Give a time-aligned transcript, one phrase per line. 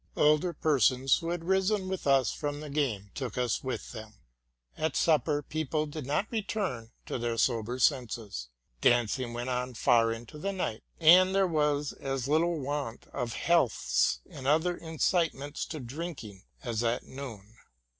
[0.17, 4.15] Older persons, who had risen with us from the game, took us with them.
[4.75, 8.47] At supper people did not return to their sober senses
[8.79, 8.89] either.
[8.95, 14.21] Dancing went on far into the night, and there was as little want of healths
[14.27, 17.57] and other incitements to drink ing as at noon.